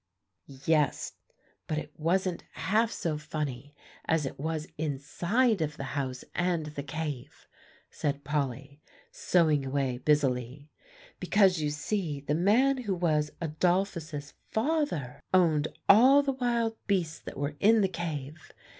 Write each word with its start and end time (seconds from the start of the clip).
"Yes; 0.65 1.13
but 1.67 1.77
it 1.77 1.91
wasn't 1.95 2.43
half 2.53 2.91
so 2.91 3.19
funny, 3.19 3.75
as 4.05 4.25
it 4.25 4.39
was 4.39 4.65
inside 4.75 5.61
of 5.61 5.77
the 5.77 5.83
house 5.93 6.23
and 6.33 6.65
the 6.65 6.81
cave," 6.81 7.47
said 7.91 8.23
Polly, 8.23 8.81
sewing 9.11 9.63
away 9.63 9.99
busily; 9.99 10.71
"because 11.19 11.61
you 11.61 11.69
see 11.69 12.19
the 12.19 12.33
man 12.33 12.77
who 12.79 12.95
was 12.95 13.29
Adolphus's 13.39 14.33
father 14.49 15.21
owned 15.35 15.67
all 15.87 16.23
the 16.23 16.31
wild 16.33 16.77
beasts 16.87 17.19
that 17.19 17.37
were 17.37 17.55
in 17.59 17.81
the 17.81 17.87
cave. 17.87 18.49